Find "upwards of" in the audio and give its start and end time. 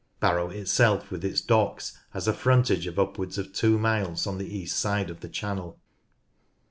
2.97-3.53